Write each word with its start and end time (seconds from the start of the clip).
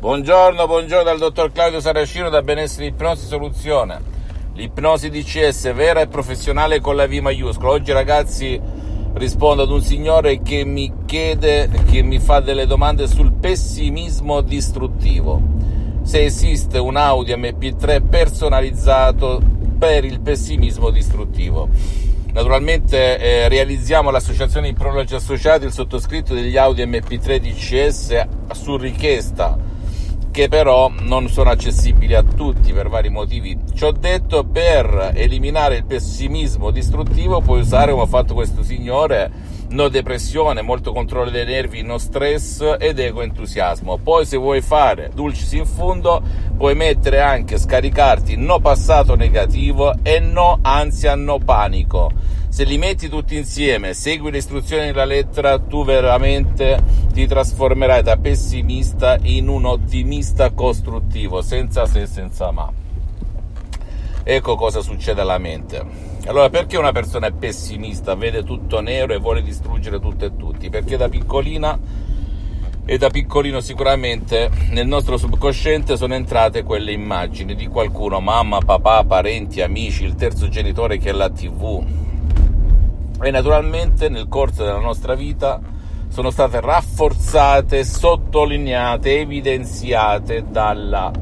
Buongiorno, 0.00 0.66
buongiorno 0.66 1.02
dal 1.02 1.18
dottor 1.18 1.52
Claudio 1.52 1.78
Saracino 1.78 2.30
da 2.30 2.40
Benessere 2.40 2.86
Ipnosi 2.86 3.26
Soluzione. 3.26 4.00
L'ipnosi 4.54 5.10
DCS 5.10 5.74
vera 5.74 6.00
e 6.00 6.06
professionale 6.06 6.80
con 6.80 6.96
la 6.96 7.06
V 7.06 7.12
maiuscola. 7.18 7.72
Oggi 7.72 7.92
ragazzi 7.92 8.58
rispondo 9.12 9.64
ad 9.64 9.70
un 9.70 9.82
signore 9.82 10.40
che 10.40 10.64
mi 10.64 10.90
chiede, 11.04 11.68
che 11.90 12.00
mi 12.00 12.18
fa 12.18 12.40
delle 12.40 12.64
domande 12.64 13.06
sul 13.08 13.34
pessimismo 13.34 14.40
distruttivo. 14.40 15.38
Se 16.00 16.24
esiste 16.24 16.78
un 16.78 16.96
Audi 16.96 17.34
MP3 17.34 18.08
personalizzato 18.08 19.42
per 19.78 20.06
il 20.06 20.20
pessimismo 20.20 20.88
distruttivo. 20.88 21.68
Naturalmente 22.32 23.18
eh, 23.18 23.48
realizziamo 23.48 24.10
l'associazione 24.10 24.72
di 24.72 25.14
associati, 25.14 25.66
il 25.66 25.72
sottoscritto 25.72 26.32
degli 26.32 26.56
Audi 26.56 26.86
MP3 26.86 27.36
DCS 27.36 28.26
su 28.52 28.78
richiesta, 28.78 29.58
che 30.40 30.48
però 30.48 30.90
non 31.00 31.28
sono 31.28 31.50
accessibili 31.50 32.14
a 32.14 32.22
tutti 32.22 32.72
per 32.72 32.88
vari 32.88 33.10
motivi. 33.10 33.58
Ciò 33.74 33.90
detto, 33.90 34.42
per 34.42 35.10
eliminare 35.14 35.76
il 35.76 35.84
pessimismo 35.84 36.70
distruttivo 36.70 37.42
puoi 37.42 37.60
usare, 37.60 37.90
come 37.90 38.04
ha 38.04 38.06
fatto 38.06 38.32
questo 38.32 38.62
signore, 38.62 39.30
no 39.68 39.88
depressione, 39.88 40.62
molto 40.62 40.92
controllo 40.94 41.28
dei 41.28 41.44
nervi, 41.44 41.82
no 41.82 41.98
stress 41.98 42.76
ed 42.78 42.98
ego 42.98 43.20
entusiasmo. 43.20 43.98
Poi 43.98 44.24
se 44.24 44.38
vuoi 44.38 44.62
fare 44.62 45.10
dulcis 45.12 45.52
in 45.52 45.66
fundo, 45.66 46.22
puoi 46.56 46.74
mettere 46.74 47.20
anche 47.20 47.58
scaricarti 47.58 48.36
no 48.36 48.60
passato 48.60 49.16
negativo 49.16 49.92
e 50.02 50.20
no 50.20 50.58
ansia, 50.62 51.16
no 51.16 51.38
panico. 51.38 52.38
Se 52.50 52.64
li 52.64 52.78
metti 52.78 53.08
tutti 53.08 53.36
insieme, 53.36 53.94
segui 53.94 54.32
le 54.32 54.38
istruzioni 54.38 54.86
della 54.86 55.04
lettera, 55.04 55.60
tu 55.60 55.84
veramente 55.84 56.82
ti 57.12 57.24
trasformerai 57.24 58.02
da 58.02 58.16
pessimista 58.16 59.16
in 59.22 59.46
un 59.46 59.66
ottimista 59.66 60.50
costruttivo, 60.50 61.42
senza 61.42 61.86
se 61.86 62.02
e 62.02 62.06
senza 62.06 62.50
ma. 62.50 62.68
Ecco 64.24 64.56
cosa 64.56 64.80
succede 64.80 65.20
alla 65.20 65.38
mente. 65.38 65.80
Allora, 66.26 66.50
perché 66.50 66.76
una 66.76 66.90
persona 66.90 67.28
è 67.28 67.32
pessimista, 67.32 68.16
vede 68.16 68.42
tutto 68.42 68.80
nero 68.80 69.14
e 69.14 69.18
vuole 69.18 69.42
distruggere 69.42 70.00
tutto 70.00 70.24
e 70.24 70.36
tutti? 70.36 70.70
Perché 70.70 70.96
da 70.96 71.08
piccolina 71.08 71.78
e 72.84 72.98
da 72.98 73.10
piccolino 73.10 73.60
sicuramente 73.60 74.50
nel 74.70 74.88
nostro 74.88 75.16
subconsciente 75.16 75.96
sono 75.96 76.14
entrate 76.14 76.64
quelle 76.64 76.90
immagini 76.90 77.54
di 77.54 77.68
qualcuno, 77.68 78.18
mamma, 78.18 78.58
papà, 78.58 79.04
parenti, 79.04 79.60
amici, 79.60 80.02
il 80.02 80.16
terzo 80.16 80.48
genitore 80.48 80.98
che 80.98 81.10
è 81.10 81.12
la 81.12 81.30
TV. 81.30 82.08
E 83.22 83.30
naturalmente 83.30 84.08
nel 84.08 84.28
corso 84.28 84.64
della 84.64 84.78
nostra 84.78 85.14
vita 85.14 85.60
sono 86.08 86.30
state 86.30 86.60
rafforzate, 86.60 87.84
sottolineate, 87.84 89.20
evidenziate 89.20 90.46
dalla 90.48 91.12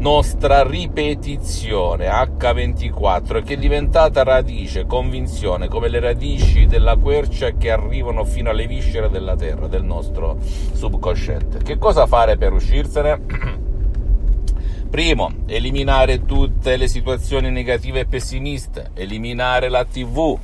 nostra 0.00 0.62
ripetizione 0.62 2.08
H24 2.08 3.42
che 3.42 3.54
è 3.54 3.56
diventata 3.56 4.22
radice, 4.22 4.86
convinzione, 4.86 5.68
come 5.68 5.88
le 5.88 6.00
radici 6.00 6.66
della 6.66 6.96
quercia 6.96 7.50
che 7.50 7.70
arrivano 7.70 8.24
fino 8.24 8.50
alle 8.50 8.66
viscere 8.66 9.10
della 9.10 9.36
terra, 9.36 9.66
del 9.66 9.82
nostro 9.82 10.38
subconsciente. 10.40 11.58
Che 11.58 11.78
cosa 11.78 12.06
fare 12.06 12.36
per 12.36 12.52
uscirsene? 12.52 13.20
Primo, 14.90 15.30
eliminare 15.46 16.24
tutte 16.24 16.76
le 16.76 16.88
situazioni 16.88 17.50
negative 17.50 18.00
e 18.00 18.06
pessimiste, 18.06 18.90
eliminare 18.94 19.68
la 19.68 19.84
TV, 19.84 20.38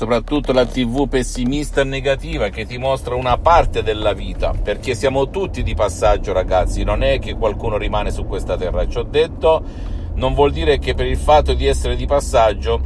soprattutto 0.00 0.54
la 0.54 0.64
TV 0.64 1.06
pessimista 1.10 1.82
e 1.82 1.84
negativa 1.84 2.48
che 2.48 2.64
ti 2.64 2.78
mostra 2.78 3.16
una 3.16 3.36
parte 3.36 3.82
della 3.82 4.14
vita, 4.14 4.54
perché 4.54 4.94
siamo 4.94 5.28
tutti 5.28 5.62
di 5.62 5.74
passaggio 5.74 6.32
ragazzi, 6.32 6.84
non 6.84 7.02
è 7.02 7.18
che 7.18 7.34
qualcuno 7.34 7.76
rimane 7.76 8.10
su 8.10 8.24
questa 8.24 8.56
terra, 8.56 8.88
ci 8.88 8.96
ho 8.96 9.02
detto, 9.02 9.62
non 10.14 10.32
vuol 10.32 10.52
dire 10.52 10.78
che 10.78 10.94
per 10.94 11.04
il 11.04 11.18
fatto 11.18 11.52
di 11.52 11.66
essere 11.66 11.96
di 11.96 12.06
passaggio 12.06 12.80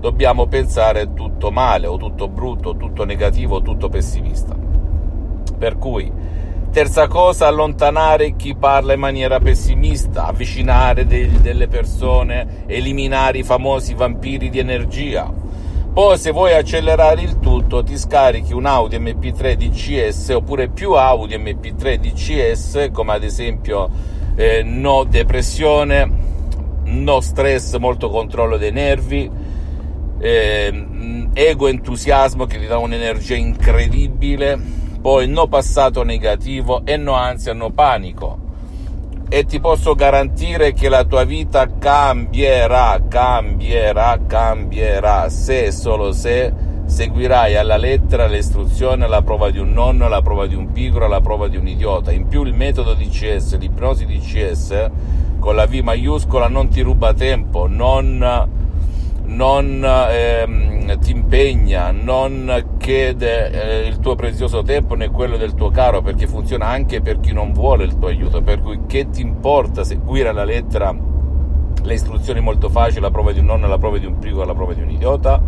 dobbiamo 0.00 0.48
pensare 0.48 1.12
tutto 1.14 1.52
male 1.52 1.86
o 1.86 1.96
tutto 1.96 2.26
brutto, 2.26 2.76
tutto 2.76 3.04
negativo 3.04 3.58
o 3.58 3.62
tutto 3.62 3.88
pessimista. 3.88 4.56
Per 5.56 5.78
cui, 5.78 6.10
terza 6.72 7.06
cosa, 7.06 7.46
allontanare 7.46 8.34
chi 8.34 8.56
parla 8.56 8.94
in 8.94 9.00
maniera 9.00 9.38
pessimista, 9.38 10.26
avvicinare 10.26 11.06
dei, 11.06 11.40
delle 11.40 11.68
persone, 11.68 12.64
eliminare 12.66 13.38
i 13.38 13.44
famosi 13.44 13.94
vampiri 13.94 14.50
di 14.50 14.58
energia 14.58 15.46
poi 15.98 16.16
se 16.16 16.30
vuoi 16.30 16.54
accelerare 16.54 17.22
il 17.22 17.40
tutto 17.40 17.82
ti 17.82 17.98
scarichi 17.98 18.52
un 18.52 18.66
Audi 18.66 19.00
MP3 19.00 19.54
DCS 19.54 20.28
oppure 20.28 20.68
più 20.68 20.92
Audi 20.92 21.36
MP3 21.36 21.96
DCS 21.96 22.90
come 22.92 23.14
ad 23.14 23.24
esempio 23.24 23.90
eh, 24.36 24.62
no 24.62 25.02
depressione, 25.02 26.08
no 26.84 27.20
stress, 27.20 27.78
molto 27.78 28.10
controllo 28.10 28.56
dei 28.56 28.70
nervi, 28.70 29.28
eh, 30.20 31.28
ego 31.32 31.66
entusiasmo 31.66 32.46
che 32.46 32.60
ti 32.60 32.66
dà 32.66 32.78
un'energia 32.78 33.34
incredibile, 33.34 34.56
poi 35.02 35.26
no 35.26 35.48
passato 35.48 36.04
negativo 36.04 36.82
e 36.84 36.96
no 36.96 37.14
ansia, 37.14 37.52
no 37.54 37.72
panico 37.72 38.46
e 39.28 39.44
ti 39.44 39.60
posso 39.60 39.94
garantire 39.94 40.72
che 40.72 40.88
la 40.88 41.04
tua 41.04 41.24
vita 41.24 41.68
cambierà, 41.78 43.00
cambierà, 43.08 44.18
cambierà 44.26 45.28
se 45.28 45.66
e 45.66 45.72
solo 45.72 46.12
se 46.12 46.52
seguirai 46.86 47.54
alla 47.54 47.76
lettera 47.76 48.26
le 48.26 48.38
istruzioni 48.38 49.02
alla 49.02 49.20
prova 49.20 49.50
di 49.50 49.58
un 49.58 49.72
nonno, 49.72 50.06
alla 50.06 50.22
prova 50.22 50.46
di 50.46 50.54
un 50.54 50.72
pigro, 50.72 51.04
alla 51.04 51.20
prova 51.20 51.46
di 51.48 51.58
un 51.58 51.68
idiota. 51.68 52.10
In 52.12 52.28
più 52.28 52.44
il 52.44 52.54
metodo 52.54 52.94
DCS, 52.94 53.58
l'ipnosi 53.58 54.06
DCS 54.06 54.90
con 55.38 55.54
la 55.54 55.66
V 55.66 55.74
maiuscola 55.74 56.48
non 56.48 56.68
ti 56.68 56.80
ruba 56.80 57.12
tempo, 57.12 57.66
non 57.68 58.56
non 59.28 59.84
ehm, 59.84 60.77
ti 60.96 61.10
impegna, 61.10 61.90
non 61.90 62.76
chiede 62.78 63.50
eh, 63.50 63.86
il 63.86 63.98
tuo 63.98 64.14
prezioso 64.14 64.62
tempo 64.62 64.94
né 64.94 65.10
quello 65.10 65.36
del 65.36 65.54
tuo 65.54 65.70
caro, 65.70 66.00
perché 66.00 66.26
funziona 66.26 66.66
anche 66.66 67.00
per 67.02 67.20
chi 67.20 67.32
non 67.32 67.52
vuole 67.52 67.84
il 67.84 67.98
tuo 67.98 68.08
aiuto, 68.08 68.40
per 68.40 68.60
cui 68.60 68.80
che 68.86 69.10
ti 69.10 69.20
importa 69.20 69.84
seguire 69.84 70.28
alla 70.30 70.44
lettera 70.44 70.96
le 71.82 71.94
istruzioni 71.94 72.40
molto 72.40 72.68
facili, 72.68 73.00
la 73.00 73.10
prova 73.10 73.32
di 73.32 73.40
un 73.40 73.46
nonno, 73.46 73.66
la 73.66 73.78
prova 73.78 73.98
di 73.98 74.06
un 74.06 74.18
prigo, 74.18 74.44
la 74.44 74.54
prova 74.54 74.72
di 74.72 74.82
un 74.82 74.90
idiota. 74.90 75.42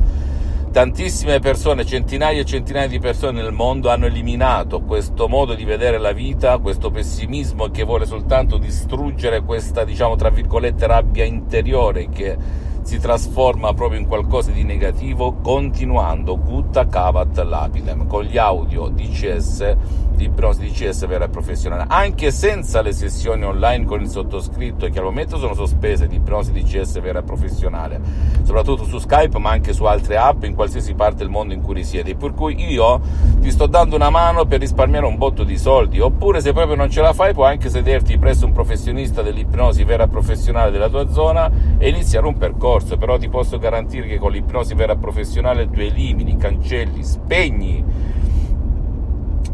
Tantissime 0.71 1.41
persone, 1.41 1.85
centinaia 1.85 2.41
e 2.41 2.45
centinaia 2.45 2.87
di 2.87 3.01
persone 3.01 3.43
nel 3.43 3.51
mondo 3.51 3.91
hanno 3.91 4.07
eliminato 4.07 4.83
questo 4.83 5.27
modo 5.27 5.55
di 5.55 5.65
vedere 5.65 5.99
la 5.99 6.13
vita, 6.13 6.59
questo 6.59 6.91
pessimismo 6.93 7.71
che 7.71 7.83
vuole 7.83 8.07
soltanto 8.07 8.57
distruggere 8.57 9.41
questa, 9.43 9.83
diciamo, 9.83 10.15
tra 10.15 10.31
virgolette, 10.31 10.87
rabbia 10.87 11.25
interiore 11.25 12.09
che 12.09 12.37
si 12.83 12.99
trasforma 12.99 13.73
proprio 13.75 14.01
in 14.01 14.07
qualcosa 14.07 14.51
di 14.51 14.65
negativo 14.65 15.35
continuando 15.43 16.39
gutta 16.39 16.87
cavat 16.87 17.43
lapidem 17.43 18.07
con 18.07 18.25
gli 18.25 18.39
audio 18.39 18.89
DCS 18.89 19.77
di 20.21 20.27
ipnosi 20.27 20.61
DCS 20.61 21.07
vera 21.07 21.25
e 21.25 21.29
professionale. 21.31 21.87
Anche 21.89 22.31
senza 22.31 22.83
le 22.83 22.93
sessioni 22.93 23.43
online 23.43 23.87
con 23.87 24.03
il 24.03 24.09
sottoscritto 24.09 24.87
che 24.89 24.99
al 24.99 25.05
momento 25.05 25.39
sono 25.39 25.55
sospese 25.55 26.07
di 26.07 26.17
ipnosi 26.17 26.53
DCS 26.53 27.01
vera 27.01 27.21
e 27.21 27.23
professionale. 27.23 28.01
Soprattutto 28.43 28.85
su 28.85 28.99
Skype 28.99 29.39
ma 29.39 29.51
anche 29.51 29.73
su 29.73 29.85
altre 29.85 30.19
app 30.19 30.45
in 30.45 30.55
qualsiasi 30.55 30.93
parte 30.93 31.19
del 31.19 31.31
mondo 31.31 31.55
in 31.55 31.63
cui 31.63 31.75
risiedi. 31.75 32.15
Per 32.15 32.35
cui 32.35 32.55
io 32.71 33.01
ti 33.41 33.51
sto 33.51 33.67
dando 33.67 33.97
una 33.97 34.11
mano 34.11 34.45
per 34.45 34.61
risparmiare 34.61 35.07
un 35.07 35.17
botto 35.17 35.43
di 35.43 35.57
soldi. 35.57 36.01
Oppure 36.01 36.43
se 36.43 36.53
proprio 36.53 36.77
non 36.77 36.91
ce 36.91 37.01
la 37.01 37.15
fai 37.15 37.33
puoi 37.33 37.49
anche 37.49 37.71
sederti 37.71 38.19
presso 38.19 38.45
un 38.45 38.53
professionista 38.53 39.23
dell'ipnosi 39.23 39.85
vera 39.85 40.05
e 40.05 40.09
professionale 40.09 40.71
della 40.71 40.91
tua 40.91 41.11
zona 41.11 41.51
e 41.79 41.89
iniziare 41.89 42.27
un 42.27 42.37
percorso 42.37 42.70
percorso, 42.71 42.97
però 42.97 43.19
ti 43.19 43.29
posso 43.29 43.59
garantire 43.59 44.07
che 44.07 44.19
con 44.19 44.31
l'ipnosi 44.31 44.75
vera 44.75 44.95
professionale 44.95 45.69
tu 45.69 45.81
elimini, 45.81 46.37
cancelli, 46.37 47.03
spegni 47.03 47.83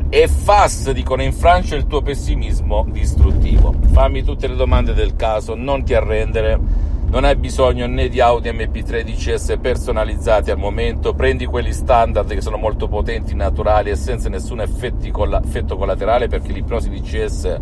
e 0.08 0.28
fast, 0.28 0.92
dicono, 0.92 1.22
infrange 1.22 1.76
il 1.76 1.86
tuo 1.86 2.02
pessimismo 2.02 2.86
distruttivo. 2.90 3.74
Fammi 3.92 4.22
tutte 4.22 4.46
le 4.46 4.54
domande 4.54 4.92
del 4.92 5.16
caso, 5.16 5.54
non 5.54 5.82
ti 5.84 5.94
arrendere. 5.94 6.85
Non 7.08 7.24
hai 7.24 7.36
bisogno 7.36 7.86
né 7.86 8.08
di 8.08 8.20
Audi 8.20 8.50
MP3 8.50 9.02
DCS 9.02 9.58
personalizzati 9.60 10.50
al 10.50 10.58
momento, 10.58 11.14
prendi 11.14 11.46
quelli 11.46 11.72
standard 11.72 12.28
che 12.28 12.40
sono 12.40 12.56
molto 12.56 12.88
potenti, 12.88 13.34
naturali 13.34 13.90
e 13.90 13.96
senza 13.96 14.28
nessun 14.28 14.60
effetto 14.60 15.76
collaterale 15.76 16.26
perché 16.26 16.52
l'ipnosi 16.52 16.90
DCS 16.90 17.60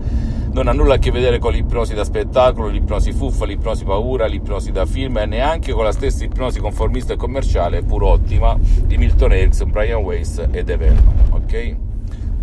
non 0.52 0.66
ha 0.66 0.72
nulla 0.72 0.94
a 0.94 0.98
che 0.98 1.10
vedere 1.10 1.38
con 1.38 1.52
l'ipnosi 1.52 1.94
da 1.94 2.04
spettacolo, 2.04 2.68
l'ipnosi 2.68 3.12
fuffa, 3.12 3.44
l'ipnosi 3.44 3.84
paura, 3.84 4.26
l'ipnosi 4.26 4.72
da 4.72 4.86
film 4.86 5.18
e 5.18 5.26
neanche 5.26 5.72
con 5.72 5.84
la 5.84 5.92
stessa 5.92 6.24
ipnosi 6.24 6.58
conformista 6.58 7.12
e 7.12 7.16
commerciale, 7.16 7.82
pur 7.82 8.02
ottima, 8.02 8.56
di 8.58 8.96
Milton 8.96 9.32
Erickson, 9.32 9.70
Brian 9.70 10.02
Weiss 10.02 10.38
e 10.50 10.64
Dave 10.64 10.86
Hellman, 10.86 11.14
ok? 11.30 11.76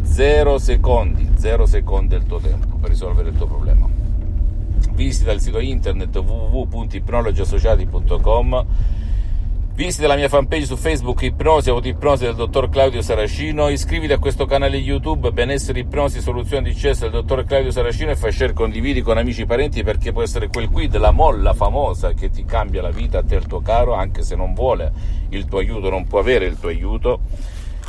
Zero 0.03 0.59
secondi, 0.59 1.30
zero 1.36 1.65
secondi 1.65 2.09
del 2.09 2.25
tuo 2.25 2.39
tempo 2.39 2.75
per 2.75 2.89
risolvere 2.89 3.30
il 3.30 3.36
tuo 3.36 3.48
problema. 3.48 4.00
Visita 5.01 5.31
il 5.31 5.42
sito 5.42 5.57
internet 5.57 6.15
www.ipnologiassociati.com 6.15 8.65
Visita 9.74 10.06
la 10.06 10.15
mia 10.15 10.30
fanpage 10.30 10.65
su 10.65 10.75
Facebook 10.75 11.24
Ipnosi, 11.24 11.71
Autoipnosi 11.71 12.25
del 12.25 12.36
dottor 12.36 12.69
Claudio 12.69 13.01
Saracino, 13.01 13.69
iscriviti 13.69 14.13
a 14.13 14.19
questo 14.19 14.45
canale 14.45 14.77
YouTube 14.77 15.31
Benessere 15.31 15.80
Ipnosi 15.80 16.21
Soluzione 16.21 16.69
di 16.69 16.75
Cesso 16.75 17.09
del 17.09 17.13
dottor 17.13 17.45
Claudio 17.45 17.71
Saracino 17.71 18.12
e 18.12 18.15
fai 18.15 18.31
share, 18.31 18.53
condividi 18.53 19.01
con 19.01 19.18
amici 19.18 19.42
e 19.42 19.48
parenti 19.48 19.81
perché 19.81 20.12
può 20.12 20.21
essere 20.21 20.50
quel 20.50 20.69
qui 20.69 20.88
della 20.88 21.09
molla 21.09 21.56
famosa 21.56 22.13
che 22.13 22.30
ti 22.30 22.45
cambia 22.45 22.83
la 22.83 22.92
vita 22.92 23.18
a 23.18 23.24
te 23.24 23.38
il 23.38 23.48
tuo 23.48 23.62
caro, 23.62 23.95
anche 23.95 24.21
se 24.21 24.36
non 24.36 24.53
vuole 24.53 24.92
il 25.30 25.45
tuo 25.45 25.57
aiuto, 25.57 25.89
non 25.89 26.06
può 26.06 26.19
avere 26.19 26.45
il 26.45 26.59
tuo 26.59 26.69
aiuto. 26.69 27.21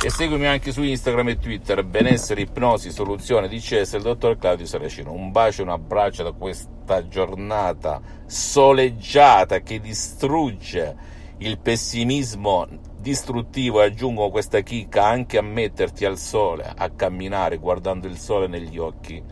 E 0.05 0.09
seguimi 0.09 0.47
anche 0.47 0.73
su 0.73 0.83
Instagram 0.83 1.29
e 1.29 1.37
Twitter, 1.37 1.81
Benessere 1.85 2.41
Ipnosi 2.41 2.91
Soluzione 2.91 3.47
di 3.47 3.61
Cesso 3.61 3.93
del 3.93 4.01
dottor 4.01 4.37
Claudio 4.37 4.65
Saracino. 4.65 5.13
Un 5.13 5.31
bacio 5.31 5.61
e 5.61 5.63
un 5.63 5.69
abbraccio 5.69 6.23
da 6.23 6.33
questa 6.33 7.07
giornata 7.07 8.01
soleggiata 8.25 9.61
che 9.61 9.79
distrugge 9.79 10.93
il 11.37 11.57
pessimismo 11.57 12.67
distruttivo. 12.99 13.81
E 13.81 13.85
aggiungo 13.85 14.29
questa 14.29 14.59
chicca 14.59 15.05
anche 15.05 15.37
a 15.37 15.41
metterti 15.41 16.03
al 16.03 16.17
sole, 16.17 16.69
a 16.75 16.89
camminare 16.89 17.55
guardando 17.55 18.05
il 18.05 18.17
sole 18.17 18.47
negli 18.47 18.77
occhi 18.77 19.23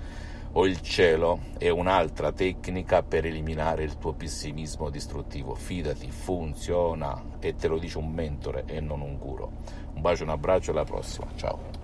o 0.54 0.66
il 0.66 0.82
cielo 0.82 1.40
è 1.58 1.70
un'altra 1.70 2.32
tecnica 2.32 3.04
per 3.04 3.26
eliminare 3.26 3.84
il 3.84 3.98
tuo 3.98 4.14
pessimismo 4.14 4.90
distruttivo. 4.90 5.56
Fidati, 5.56 6.10
funziona 6.10 7.38
e 7.40 7.56
te 7.56 7.68
lo 7.68 7.78
dice 7.78 7.98
un 7.98 8.12
mentore 8.12 8.64
e 8.66 8.80
non 8.80 9.02
un 9.02 9.18
guru. 9.18 9.50
Un 9.94 10.02
bacio, 10.02 10.24
un 10.24 10.30
abbraccio 10.30 10.72
e 10.72 10.74
alla 10.74 10.84
prossima. 10.84 11.28
Ciao. 11.36 11.81